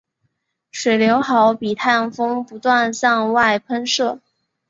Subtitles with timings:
[0.71, 4.19] 水流好比太阳风不断向外喷射。